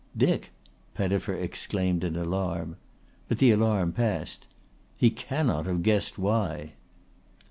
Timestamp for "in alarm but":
2.03-3.37